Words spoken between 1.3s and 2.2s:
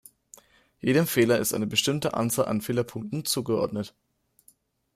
ist eine bestimmte